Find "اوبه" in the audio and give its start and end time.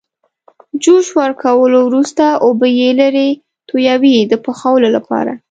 2.45-2.67